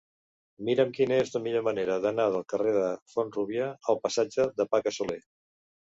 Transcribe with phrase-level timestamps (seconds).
[0.69, 4.99] Mira'm quina és la millor manera d'anar del carrer de Font-rúbia al passatge de Paca
[5.01, 5.21] Soler.